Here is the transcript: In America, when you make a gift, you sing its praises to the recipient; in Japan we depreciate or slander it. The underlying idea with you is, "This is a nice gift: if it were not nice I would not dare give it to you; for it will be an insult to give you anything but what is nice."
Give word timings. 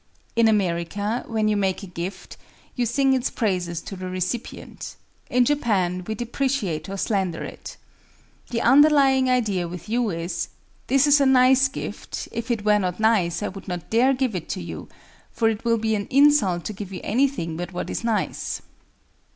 In 0.35 0.47
America, 0.47 1.23
when 1.27 1.47
you 1.47 1.55
make 1.55 1.83
a 1.83 1.85
gift, 1.85 2.35
you 2.75 2.87
sing 2.87 3.13
its 3.13 3.29
praises 3.29 3.81
to 3.81 3.95
the 3.95 4.09
recipient; 4.09 4.95
in 5.29 5.45
Japan 5.45 6.03
we 6.07 6.15
depreciate 6.15 6.89
or 6.89 6.97
slander 6.97 7.43
it. 7.43 7.77
The 8.49 8.63
underlying 8.63 9.29
idea 9.29 9.67
with 9.67 9.87
you 9.89 10.09
is, 10.09 10.47
"This 10.87 11.05
is 11.05 11.21
a 11.21 11.27
nice 11.27 11.67
gift: 11.67 12.27
if 12.31 12.49
it 12.49 12.65
were 12.65 12.79
not 12.79 12.99
nice 12.99 13.43
I 13.43 13.49
would 13.49 13.67
not 13.67 13.91
dare 13.91 14.15
give 14.15 14.33
it 14.33 14.49
to 14.49 14.59
you; 14.59 14.89
for 15.29 15.49
it 15.49 15.63
will 15.63 15.77
be 15.77 15.93
an 15.93 16.07
insult 16.09 16.65
to 16.65 16.73
give 16.73 16.91
you 16.91 17.01
anything 17.03 17.55
but 17.55 17.71
what 17.71 17.87
is 17.91 18.03
nice." 18.03 18.59